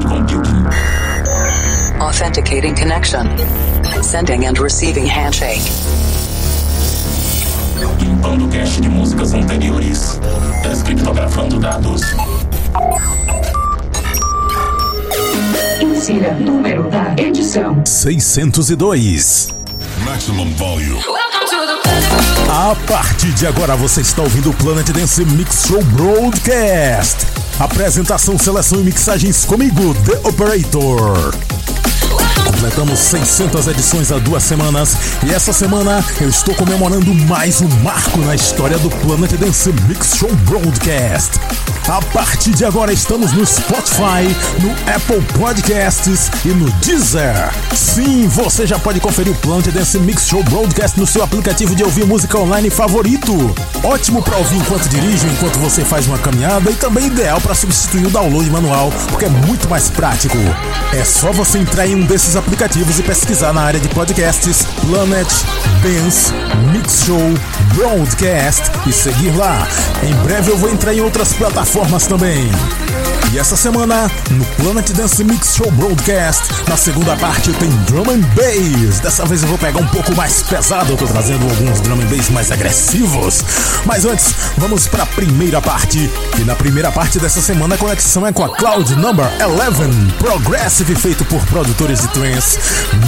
cloud 0.00 0.28
computing. 0.28 0.66
Authenticating 2.00 2.74
connection. 2.74 3.26
Sending 4.02 4.46
and 4.46 4.58
receiving 4.58 5.06
handshake. 5.06 5.62
Limpando 8.00 8.48
cache 8.48 8.80
de 8.80 8.88
músicas 8.88 9.34
anteriores. 9.34 10.20
Descriptografando 10.62 11.58
dados. 11.58 12.02
Insira 15.80 16.34
número 16.34 16.88
da 16.90 17.14
edição 17.16 17.84
602. 17.84 19.48
Maximum 20.04 20.52
volume. 20.54 21.02
A 22.50 22.74
partir 22.86 23.32
de 23.32 23.46
agora 23.46 23.76
você 23.76 24.00
está 24.00 24.22
ouvindo 24.22 24.50
o 24.50 24.54
Planet 24.54 24.88
Dance 24.90 25.24
Mix 25.24 25.66
Show 25.66 25.82
Broadcast. 25.84 27.27
Apresentação, 27.58 28.38
seleção 28.38 28.80
e 28.80 28.84
mixagens 28.84 29.44
comigo, 29.44 29.92
The 30.04 30.28
Operator. 30.28 31.57
Completamos 32.58 32.98
600 32.98 33.68
edições 33.68 34.10
há 34.10 34.18
duas 34.18 34.42
semanas 34.42 34.96
e 35.24 35.32
essa 35.32 35.52
semana 35.52 36.04
eu 36.20 36.28
estou 36.28 36.52
comemorando 36.56 37.14
mais 37.14 37.60
um 37.60 37.68
marco 37.84 38.18
na 38.18 38.34
história 38.34 38.76
do 38.78 38.90
Planet 38.90 39.30
Dance 39.34 39.72
Mix 39.86 40.16
Show 40.16 40.34
Broadcast. 40.44 41.38
A 41.88 42.02
partir 42.12 42.50
de 42.50 42.64
agora 42.64 42.92
estamos 42.92 43.32
no 43.32 43.46
Spotify, 43.46 44.26
no 44.60 44.70
Apple 44.92 45.22
Podcasts 45.38 46.30
e 46.44 46.48
no 46.48 46.68
Deezer. 46.82 47.50
Sim, 47.74 48.26
você 48.26 48.66
já 48.66 48.78
pode 48.78 48.98
conferir 48.98 49.32
o 49.32 49.36
Planet 49.36 49.68
Dance 49.68 49.98
Mix 50.00 50.26
Show 50.26 50.42
Broadcast 50.42 50.98
no 50.98 51.06
seu 51.06 51.22
aplicativo 51.22 51.76
de 51.76 51.84
ouvir 51.84 52.04
música 52.04 52.38
online 52.38 52.70
favorito. 52.70 53.54
Ótimo 53.84 54.20
para 54.20 54.36
ouvir 54.36 54.56
enquanto 54.56 54.88
dirige, 54.88 55.26
enquanto 55.28 55.58
você 55.60 55.84
faz 55.84 56.06
uma 56.08 56.18
caminhada 56.18 56.70
e 56.70 56.74
também 56.74 57.06
ideal 57.06 57.40
para 57.40 57.54
substituir 57.54 58.06
o 58.06 58.10
download 58.10 58.50
manual, 58.50 58.92
porque 59.08 59.26
é 59.26 59.30
muito 59.30 59.68
mais 59.70 59.88
prático. 59.88 60.36
É 60.92 61.04
só 61.04 61.32
você 61.32 61.58
entrar 61.58 61.86
em 61.86 61.94
um 61.94 62.04
desses 62.04 62.34
aplicativos 62.34 62.47
e 62.98 63.02
pesquisar 63.02 63.52
na 63.52 63.60
área 63.60 63.78
de 63.78 63.88
podcasts 63.88 64.66
Planet 64.86 65.28
Dance 65.82 66.32
Mix 66.72 67.04
Show 67.04 67.20
Broadcast 67.74 68.70
e 68.86 68.92
seguir 68.92 69.36
lá. 69.36 69.68
Em 70.02 70.14
breve 70.24 70.50
eu 70.50 70.56
vou 70.56 70.70
entrar 70.70 70.94
em 70.94 71.00
outras 71.00 71.32
plataformas 71.34 72.06
também. 72.06 72.50
E 73.30 73.38
essa 73.38 73.56
semana, 73.56 74.10
no 74.30 74.44
Planet 74.56 74.90
Dance 74.92 75.22
Mix 75.22 75.54
Show 75.54 75.70
Broadcast, 75.72 76.44
na 76.66 76.78
segunda 76.78 77.14
parte 77.16 77.52
tem 77.52 77.68
Drum 77.84 78.10
and 78.10 78.20
Bass. 78.34 79.00
Dessa 79.00 79.26
vez 79.26 79.42
eu 79.42 79.48
vou 79.48 79.58
pegar 79.58 79.80
um 79.80 79.86
pouco 79.88 80.14
mais 80.16 80.42
pesado, 80.42 80.92
eu 80.92 80.96
tô 80.96 81.06
trazendo 81.06 81.44
alguns 81.44 81.80
Drum 81.80 82.00
and 82.00 82.06
Bass 82.06 82.30
mais 82.30 82.50
agressivos. 82.50 83.44
Mas 83.84 84.06
antes, 84.06 84.34
vamos 84.56 84.86
para 84.86 85.02
a 85.02 85.06
primeira 85.06 85.60
parte. 85.60 86.10
E 86.38 86.44
na 86.44 86.56
primeira 86.56 86.90
parte 86.90 87.18
dessa 87.18 87.42
semana 87.42 87.74
a 87.74 87.78
conexão 87.78 88.26
é 88.26 88.32
com 88.32 88.44
a 88.44 88.48
Cloud 88.48 88.94
Number 88.96 89.26
11, 89.26 90.12
Progressive 90.18 90.94
feito 90.94 91.24
por 91.26 91.44
produtores 91.46 92.00
de 92.00 92.08
trance. 92.08 92.58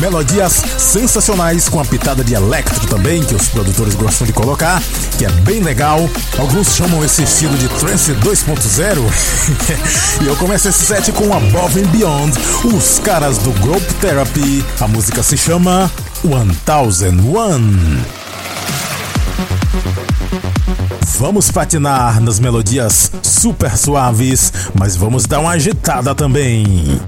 Melodias 0.00 0.62
sensacionais 0.76 1.66
com 1.68 1.80
a 1.80 1.84
pitada 1.84 2.22
de 2.22 2.34
electro 2.34 2.86
também, 2.88 3.22
que 3.22 3.34
os 3.34 3.48
produtores 3.48 3.94
gostam 3.94 4.26
de 4.26 4.34
colocar, 4.34 4.82
que 5.16 5.24
é 5.24 5.30
bem 5.30 5.60
legal. 5.62 6.10
Alguns 6.38 6.74
chamam 6.74 7.02
esse 7.02 7.22
estilo 7.22 7.56
de 7.56 7.68
trance 7.68 8.12
2.0. 8.12 10.09
E 10.22 10.26
eu 10.26 10.36
começo 10.36 10.68
esse 10.68 10.84
set 10.84 11.12
com 11.12 11.32
Above 11.32 11.80
and 11.80 11.86
Beyond, 11.88 12.32
os 12.64 12.98
caras 12.98 13.38
do 13.38 13.52
Group 13.60 13.82
Therapy. 14.00 14.64
A 14.80 14.88
música 14.88 15.22
se 15.22 15.36
chama 15.36 15.90
1001. 16.24 18.20
Vamos 21.18 21.50
patinar 21.50 22.20
nas 22.20 22.40
melodias 22.40 23.12
super 23.22 23.76
suaves, 23.76 24.52
mas 24.74 24.96
vamos 24.96 25.26
dar 25.26 25.40
uma 25.40 25.52
agitada 25.52 26.14
também. 26.14 27.00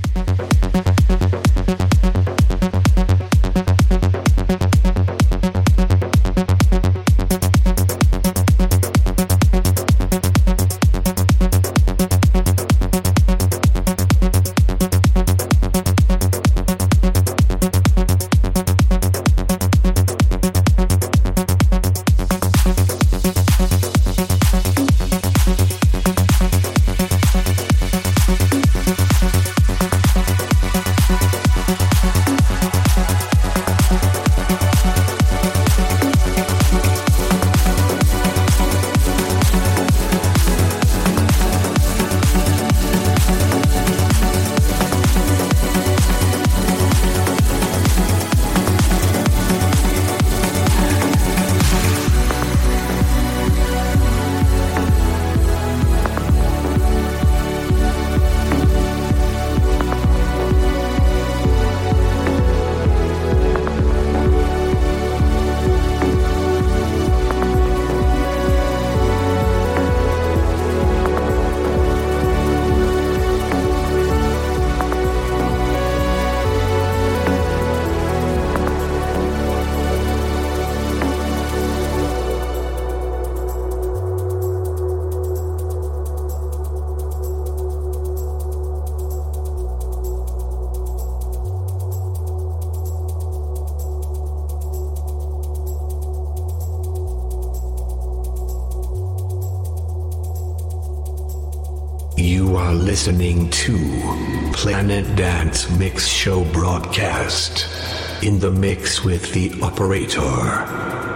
In 108.22 108.38
the 108.38 108.50
mix 108.50 109.04
with 109.04 109.32
the 109.32 109.52
operator. 109.62 111.11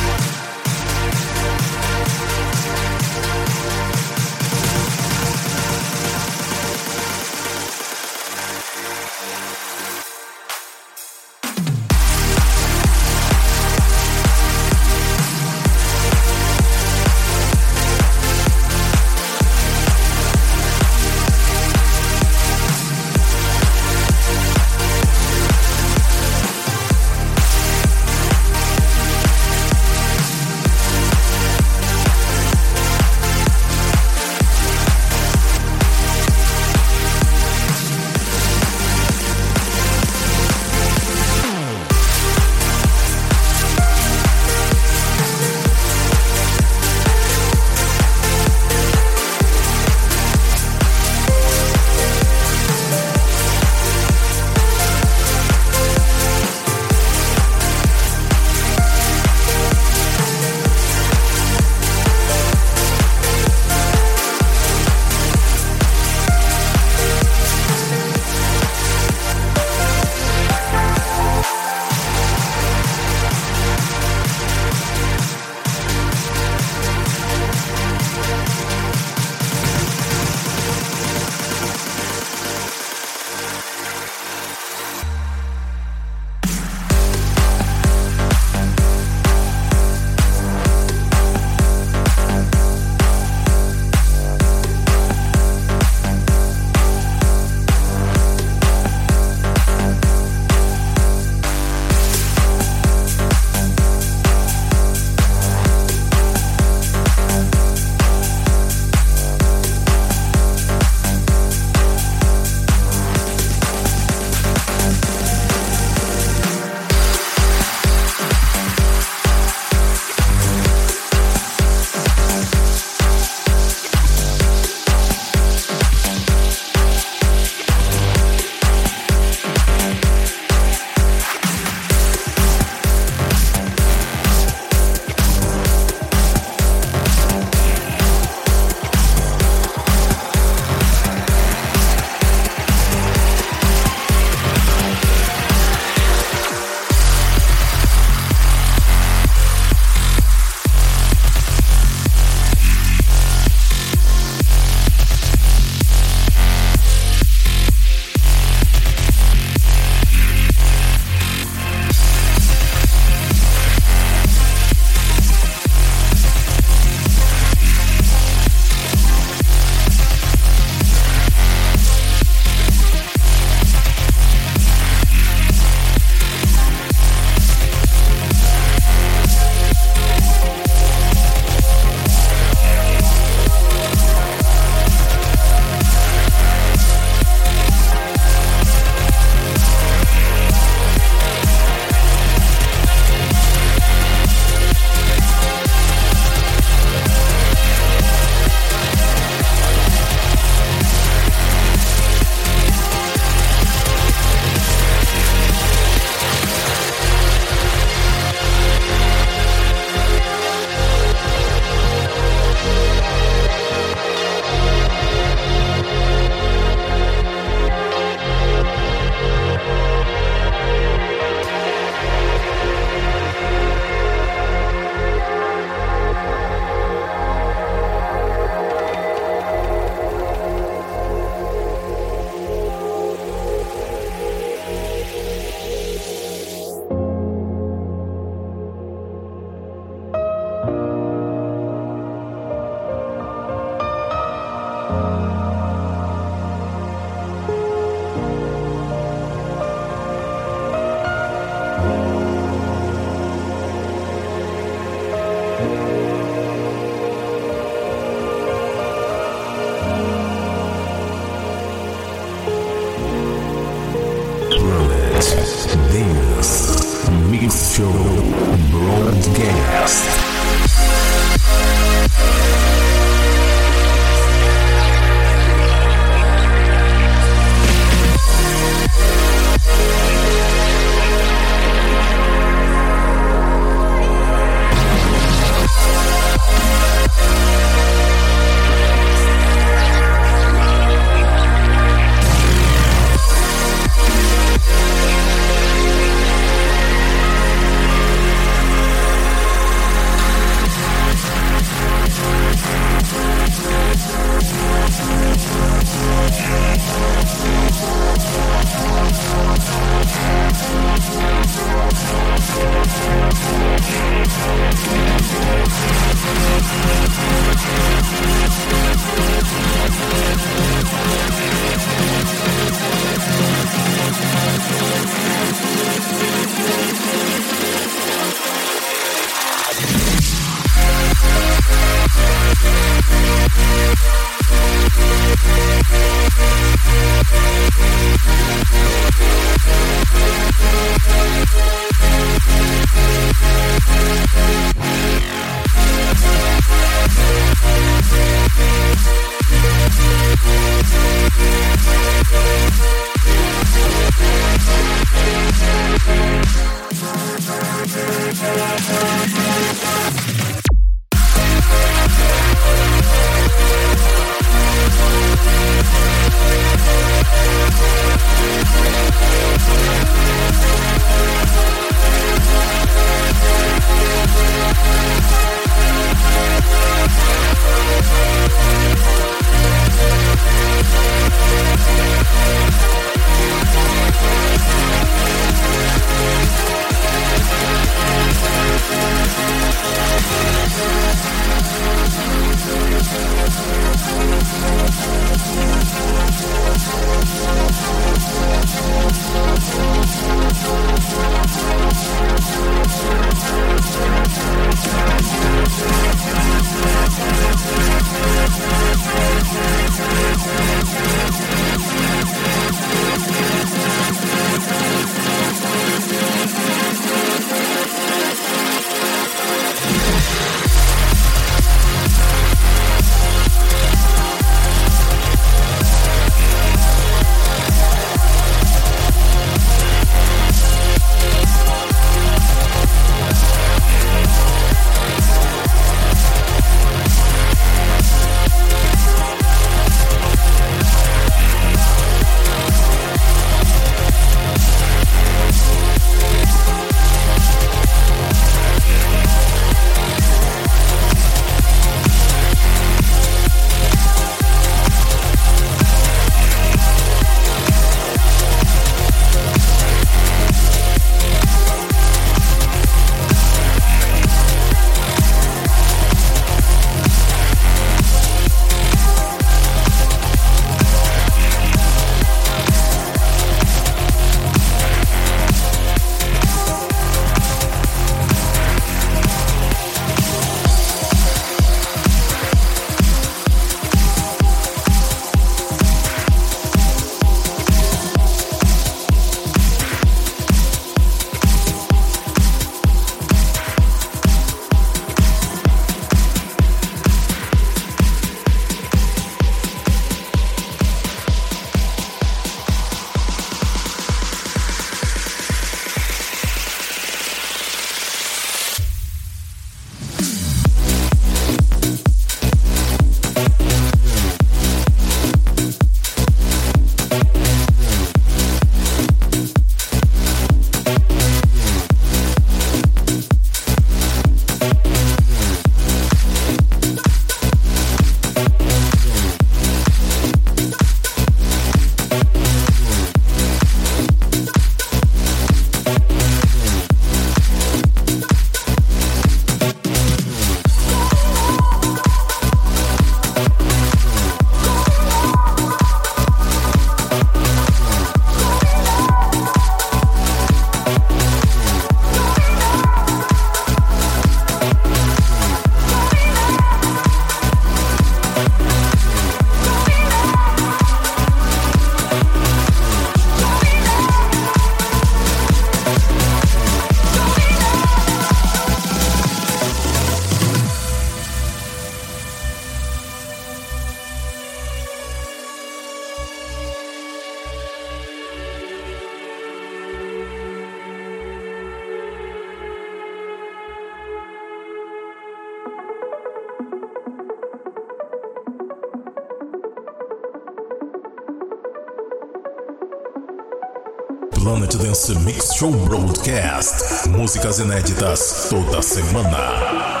Planet 594.50 594.78
Dance 594.78 595.14
Mix 595.20 595.54
Show 595.54 595.70
Broadcast. 595.70 597.06
Músicas 597.06 597.60
inéditas 597.60 598.48
toda 598.50 598.82
semana. 598.82 600.00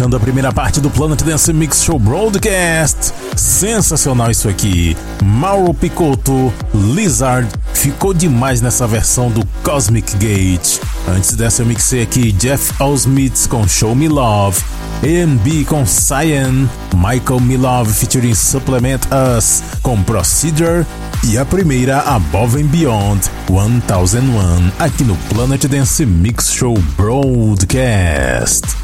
Fechando 0.00 0.16
a 0.16 0.20
primeira 0.20 0.50
parte 0.50 0.80
do 0.80 0.88
Planet 0.88 1.20
Dance 1.22 1.52
Mix 1.52 1.84
Show 1.84 1.98
Broadcast. 1.98 3.12
Sensacional 3.36 4.30
isso 4.30 4.48
aqui. 4.48 4.96
Mauro 5.22 5.74
Picotto, 5.74 6.50
Lizard, 6.74 7.46
ficou 7.74 8.14
demais 8.14 8.62
nessa 8.62 8.86
versão 8.86 9.30
do 9.30 9.46
Cosmic 9.62 10.16
Gate. 10.16 10.78
Antes 11.06 11.36
dessa 11.36 11.60
eu 11.60 11.66
mixei 11.66 12.02
aqui 12.02 12.32
Jeff 12.32 12.82
Osmith 12.82 13.46
com 13.50 13.68
Show 13.68 13.94
Me 13.94 14.08
Love, 14.08 14.58
AMB 15.02 15.66
com 15.66 15.84
Cyan, 15.84 16.66
Michael 16.94 17.40
Milove 17.40 17.92
featuring 17.92 18.34
Supplement 18.34 19.00
Us 19.36 19.62
com 19.82 20.02
Procedure 20.02 20.86
e 21.24 21.36
a 21.36 21.44
primeira 21.44 22.00
Above 22.00 22.58
and 22.58 22.68
Beyond 22.68 23.20
1001 23.50 24.72
aqui 24.78 25.04
no 25.04 25.14
Planet 25.28 25.66
Dance 25.66 26.06
Mix 26.06 26.50
Show 26.50 26.72
Broadcast. 26.96 28.79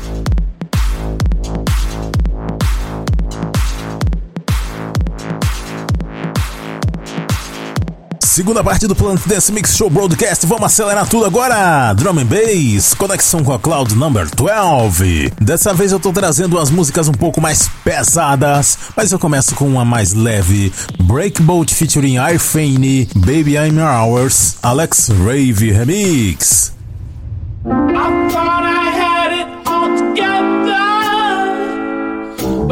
Segunda 8.37 8.62
parte 8.62 8.87
do 8.87 8.94
Planet 8.94 9.27
Dance 9.27 9.51
Mix 9.51 9.75
Show 9.75 9.88
Broadcast. 9.88 10.44
Vamos 10.44 10.66
acelerar 10.66 11.09
tudo 11.09 11.25
agora. 11.25 11.94
Drum 11.94 12.18
and 12.18 12.27
Bass, 12.27 12.92
conexão 12.92 13.42
com 13.42 13.51
a 13.51 13.59
Cloud 13.59 13.94
Number 13.94 14.29
12. 14.37 15.33
Dessa 15.40 15.72
vez 15.72 15.90
eu 15.90 15.99
tô 15.99 16.12
trazendo 16.12 16.59
umas 16.59 16.68
músicas 16.68 17.09
um 17.09 17.14
pouco 17.14 17.40
mais 17.40 17.66
pesadas, 17.83 18.77
mas 18.94 19.11
eu 19.11 19.18
começo 19.18 19.55
com 19.55 19.66
uma 19.66 19.87
mais 19.87 20.12
leve. 20.12 20.70
Breakboat 21.05 21.75
featuring 21.75 22.16
Irfane, 22.16 23.09
Baby 23.14 23.55
I'm 23.55 23.81
Ours, 23.81 24.57
Alex 24.62 25.09
Rave 25.25 25.72
Remix. 25.72 26.75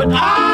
I 0.07 0.54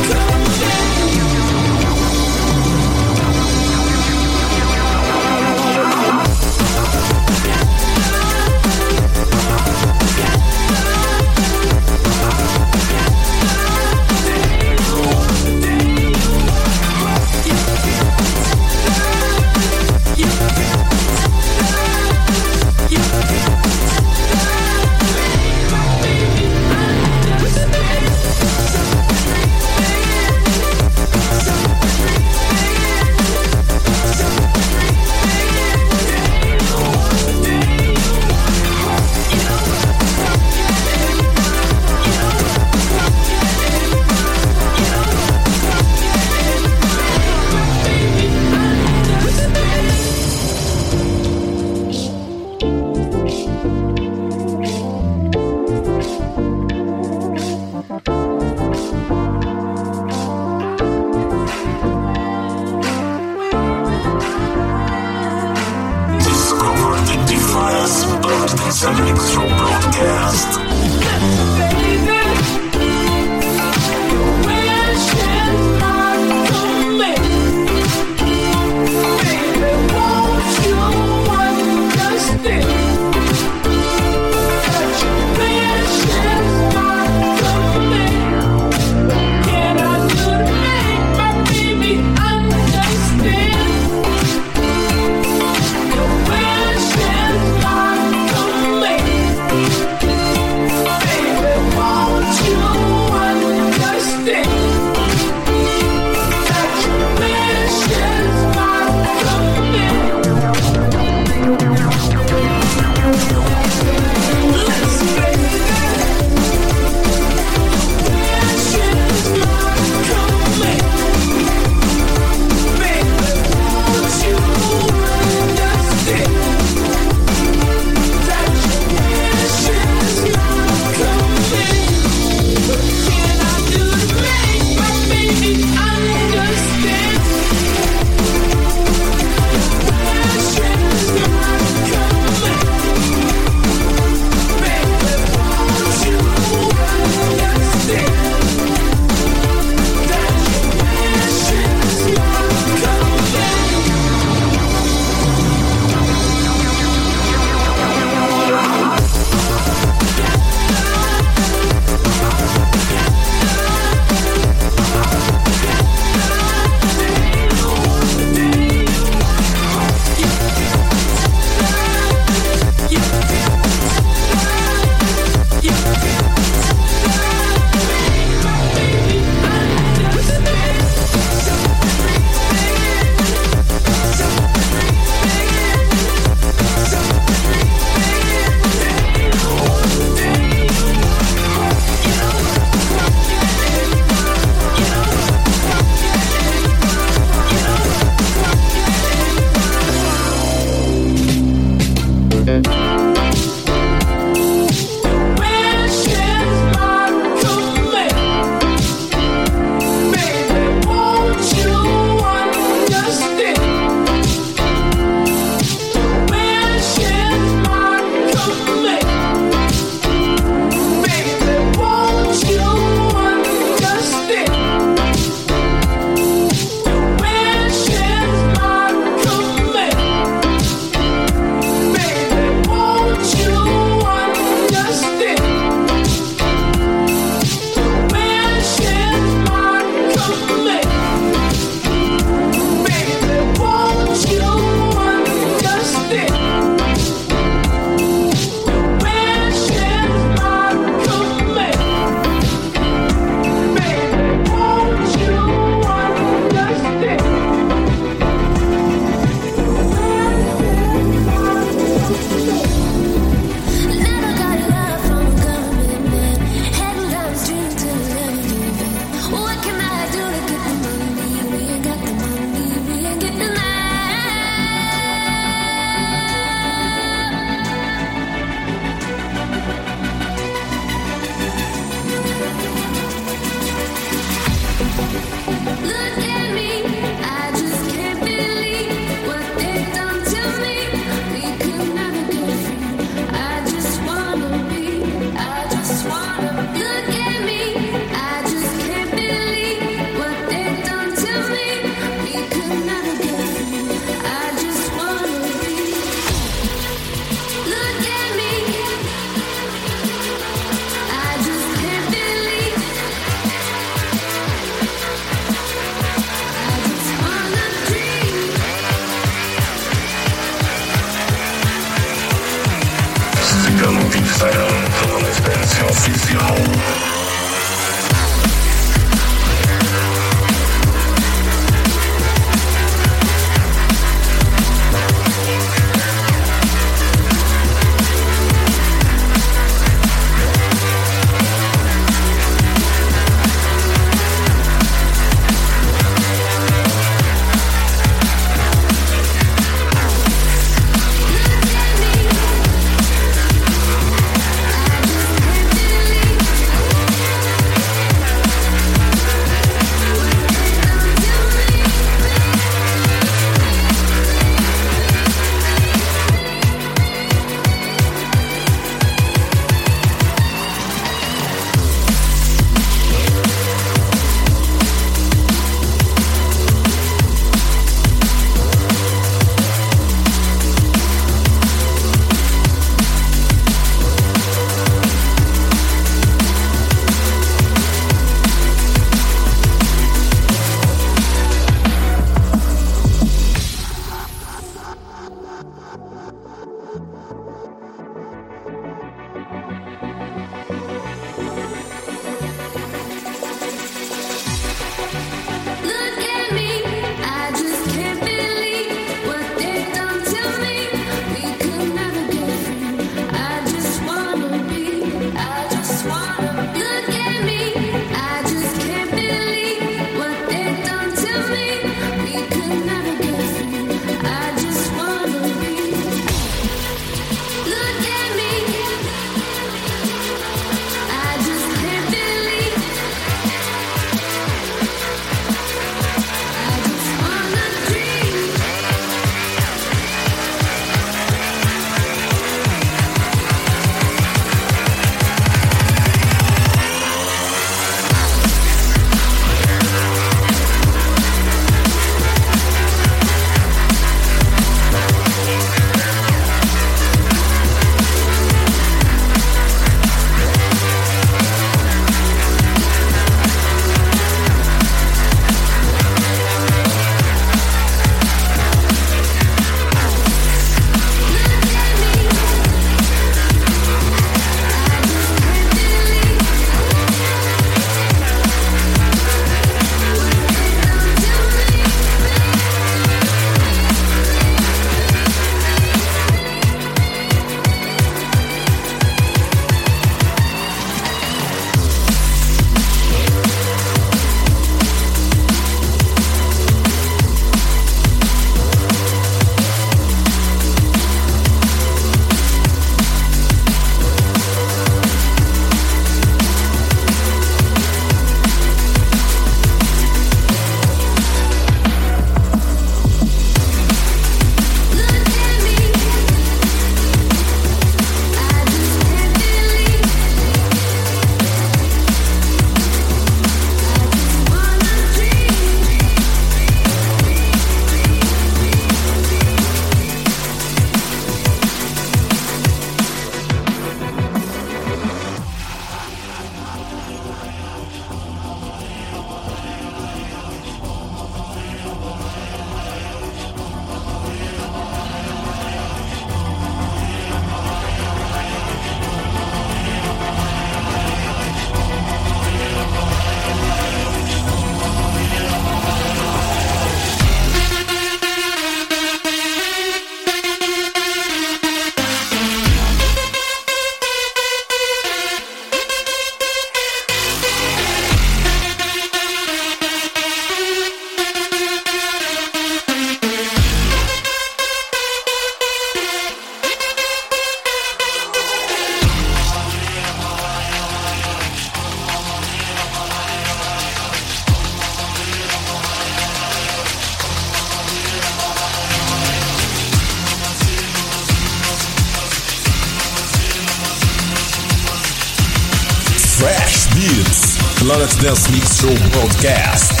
Dance 598.21 598.51
Mix 598.51 598.79
Show 598.79 599.09
Broadcast. 599.09 600.00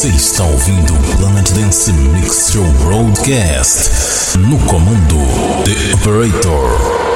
Você 0.00 0.08
está 0.08 0.44
ouvindo 0.44 0.94
o 0.94 1.16
Planet 1.18 1.50
Dance 1.50 1.92
Mix 1.92 2.52
Show 2.52 2.64
Broadcast. 2.82 4.38
No 4.38 4.58
comando, 4.60 5.18
The 5.62 5.94
Operator. 5.94 7.09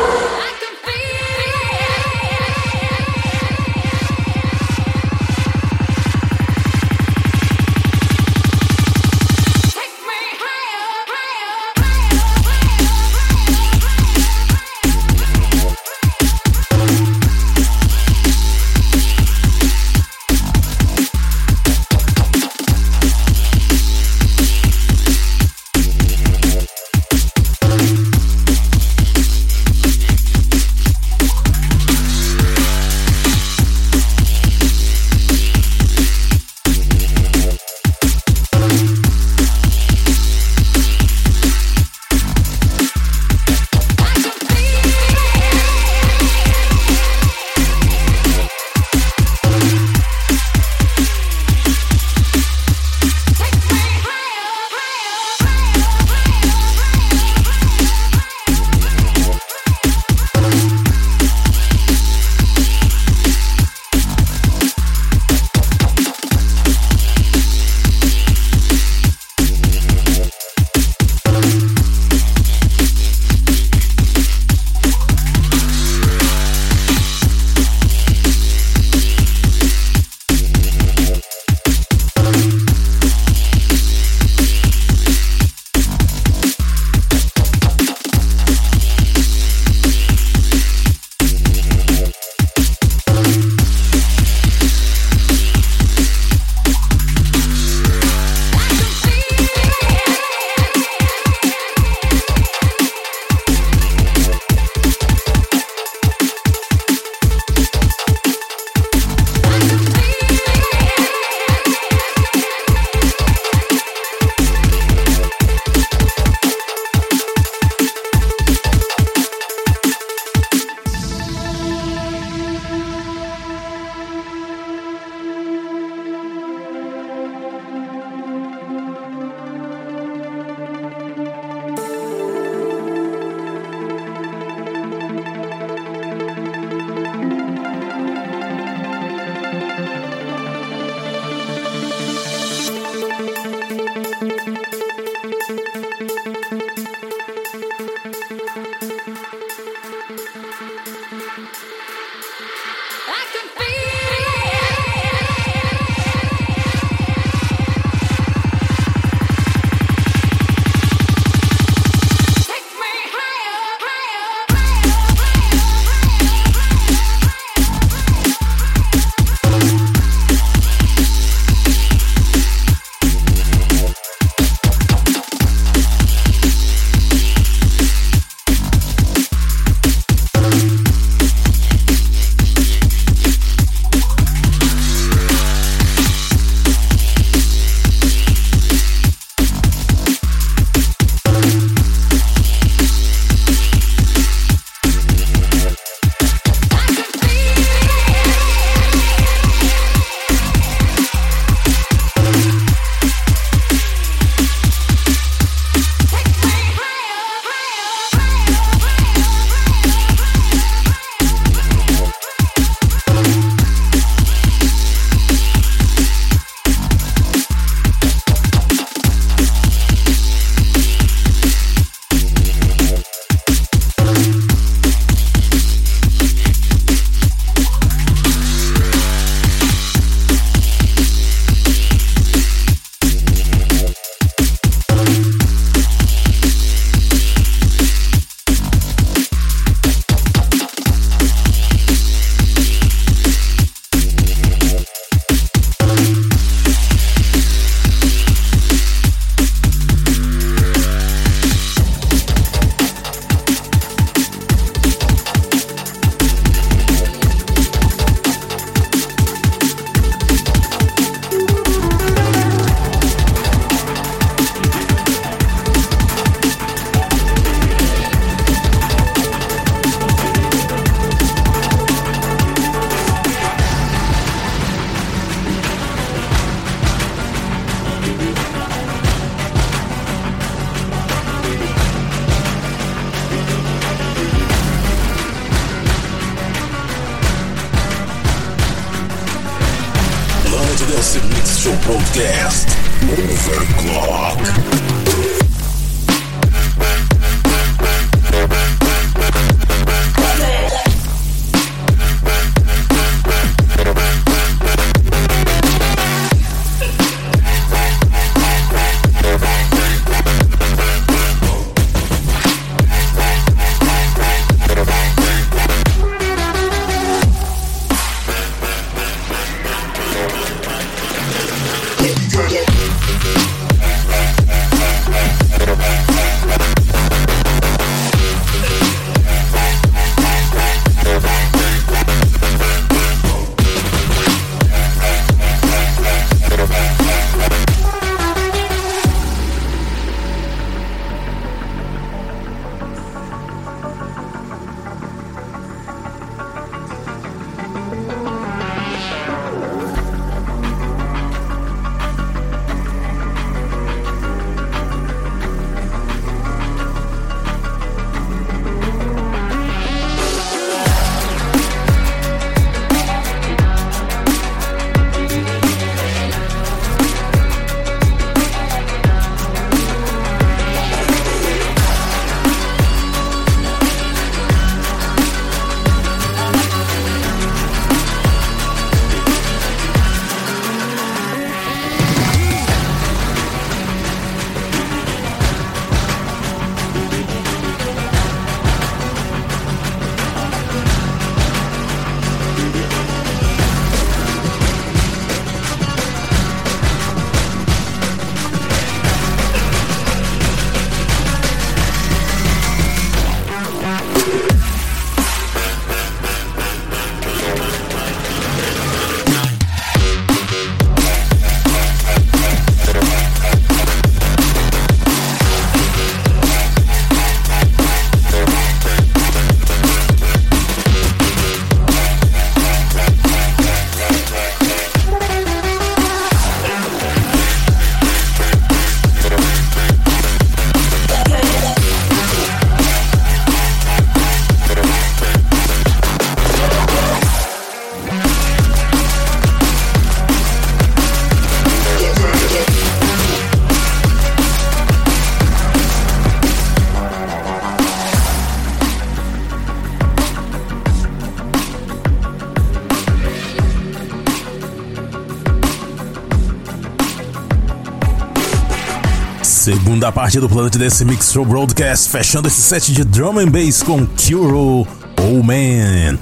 Segunda 460.04 460.20
parte 460.20 460.38
do 460.38 460.50
Planet 460.50 460.76
Dance 460.76 461.02
Mix 461.02 461.32
Show 461.32 461.46
Broadcast, 461.46 462.10
fechando 462.10 462.46
esse 462.46 462.60
set 462.60 462.92
de 462.92 463.04
drum 463.04 463.38
and 463.38 463.48
bass 463.48 463.82
com 463.82 464.06
Kuro 464.06 464.86
Oh 465.18 465.42
Man. 465.42 466.18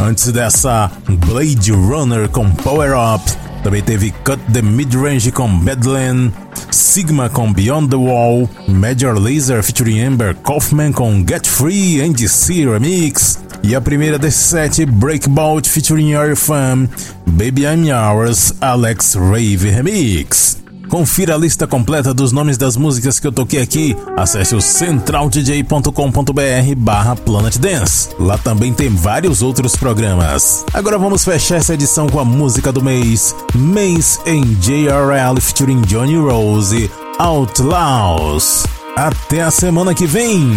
Antes 0.00 0.32
dessa, 0.32 0.90
Blade 1.06 1.70
Runner 1.70 2.30
com 2.30 2.50
Power 2.50 2.92
Up. 2.96 3.22
Também 3.62 3.82
teve 3.82 4.10
Cut 4.24 4.40
the 4.50 4.62
Midrange 4.62 5.30
com 5.30 5.54
Bedlam. 5.58 6.32
Sigma 6.70 7.28
com 7.28 7.52
Beyond 7.52 7.90
the 7.90 7.96
Wall. 7.96 8.48
Major 8.68 9.12
Laser 9.18 9.62
featuring 9.62 10.02
Amber 10.02 10.34
Kaufman 10.36 10.90
com 10.90 11.22
Get 11.28 11.46
Free 11.46 12.00
NDC 12.00 12.64
Remix. 12.64 13.38
E 13.62 13.74
a 13.74 13.82
primeira 13.82 14.18
desse 14.18 14.44
set, 14.44 14.86
Breakbout 14.86 15.68
featuring 15.68 16.10
Your 16.10 16.34
Fam. 16.34 16.88
Baby 17.26 17.64
I'm 17.64 17.84
Yours, 17.84 18.54
Alex 18.62 19.14
Rave 19.14 19.68
Remix. 19.68 20.65
Confira 20.88 21.34
a 21.34 21.38
lista 21.38 21.66
completa 21.66 22.14
dos 22.14 22.32
nomes 22.32 22.56
das 22.56 22.76
músicas 22.76 23.18
que 23.18 23.26
eu 23.26 23.32
toquei 23.32 23.60
aqui. 23.60 23.96
Acesse 24.16 24.54
o 24.54 24.60
centraldj.com.br 24.60 26.74
barra 26.76 27.16
Planet 27.16 27.58
Dance. 27.58 28.10
Lá 28.18 28.38
também 28.38 28.72
tem 28.72 28.88
vários 28.88 29.42
outros 29.42 29.76
programas. 29.76 30.64
Agora 30.72 30.98
vamos 30.98 31.24
fechar 31.24 31.56
essa 31.56 31.74
edição 31.74 32.08
com 32.08 32.20
a 32.20 32.24
música 32.24 32.72
do 32.72 32.82
mês. 32.82 33.34
Mês 33.54 34.20
em 34.26 34.42
JRL 34.54 35.40
featuring 35.40 35.82
Johnny 35.82 36.16
Rose, 36.16 36.90
Outlaws. 37.18 38.64
Até 38.96 39.42
a 39.42 39.50
semana 39.50 39.94
que 39.94 40.06
vem! 40.06 40.50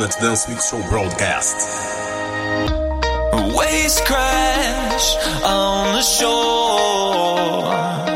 Planet 0.00 0.16
Dance 0.18 0.48
Mix 0.48 0.70
Show 0.70 0.82
broadcast. 0.88 1.56
Waves 3.54 4.00
crash 4.00 5.16
on 5.44 5.92
the 5.92 6.00
shore. 6.00 8.09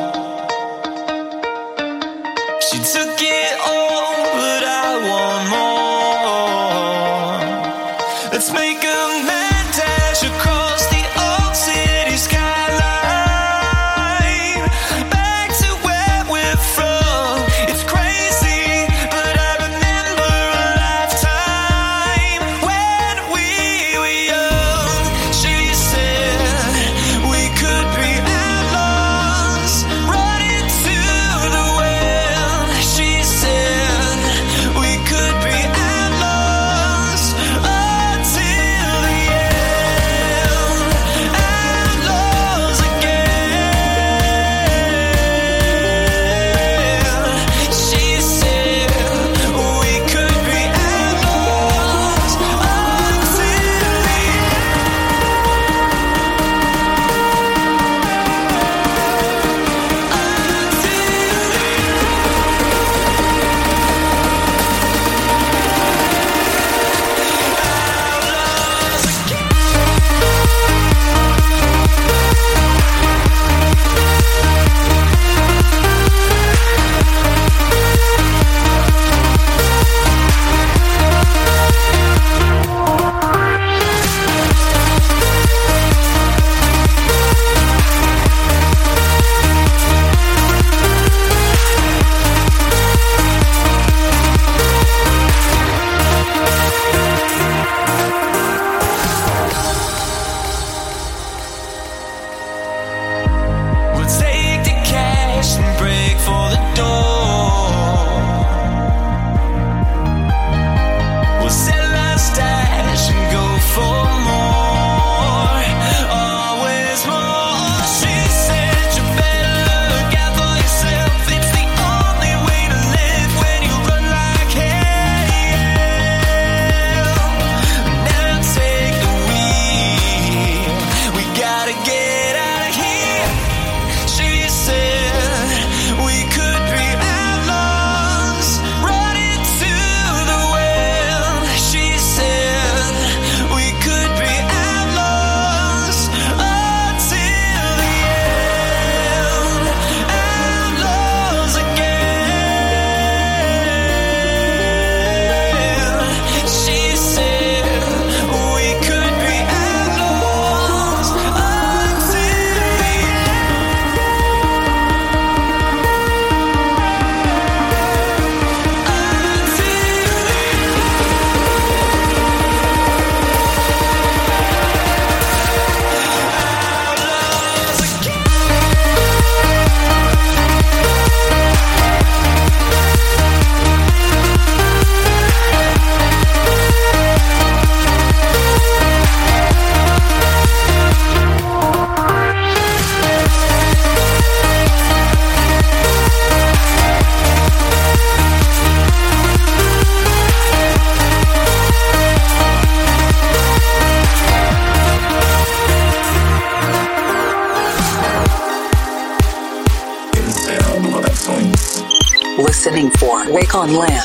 On 213.64 213.74
Land 213.74 214.03